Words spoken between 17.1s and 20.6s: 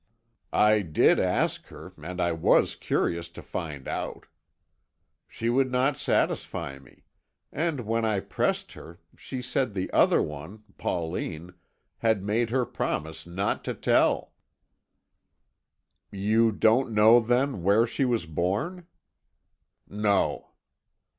then, where she was born?" "No."